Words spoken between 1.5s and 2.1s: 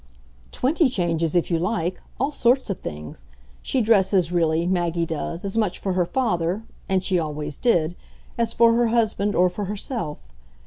you like